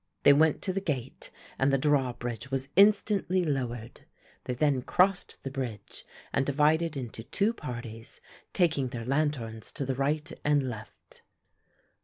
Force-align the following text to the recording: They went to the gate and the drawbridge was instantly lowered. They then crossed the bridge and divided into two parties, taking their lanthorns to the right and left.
They 0.23 0.33
went 0.33 0.63
to 0.63 0.73
the 0.73 0.81
gate 0.81 1.29
and 1.59 1.71
the 1.71 1.77
drawbridge 1.77 2.49
was 2.49 2.69
instantly 2.75 3.43
lowered. 3.43 4.01
They 4.45 4.55
then 4.55 4.81
crossed 4.81 5.37
the 5.43 5.51
bridge 5.51 6.07
and 6.33 6.43
divided 6.43 6.97
into 6.97 7.23
two 7.23 7.53
parties, 7.53 8.19
taking 8.51 8.87
their 8.87 9.05
lanthorns 9.05 9.71
to 9.73 9.85
the 9.85 9.93
right 9.93 10.31
and 10.43 10.63
left. 10.67 11.21